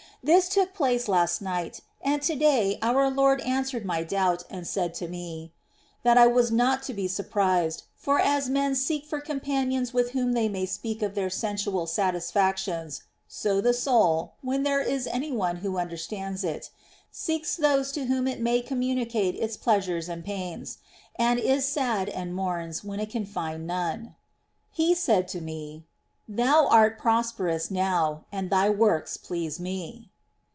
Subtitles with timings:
[0.23, 4.93] This took place last night; and to day our Lord answered my doubt, and said
[5.01, 5.51] to me"
[6.03, 10.33] that I was not to be surprised; for as men seek for companions with whom
[10.33, 15.55] they may speak of their sensual satisfactions, so the soul— when there is any one
[15.55, 16.69] who understands it—
[17.11, 20.77] seeks those to whom it may communicate its pleasures and its pains,
[21.15, 24.13] and is sad and mourns when it can find none."
[24.71, 25.85] He said to me:
[26.29, 30.09] "Thou art prosperous now, and thy w^orks please Me."